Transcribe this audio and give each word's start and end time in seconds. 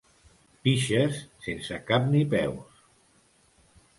Pixes 0.67 1.19
sense 1.47 1.77
cap 1.91 2.09
ni 2.15 2.23
peus. 2.33 2.83